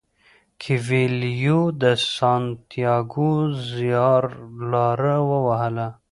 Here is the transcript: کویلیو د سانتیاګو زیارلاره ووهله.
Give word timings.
کویلیو 0.61 1.61
د 1.81 1.83
سانتیاګو 2.13 3.29
زیارلاره 3.69 5.17
ووهله. 5.29 5.87